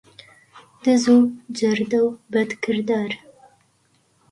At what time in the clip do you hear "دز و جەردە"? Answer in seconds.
0.83-1.99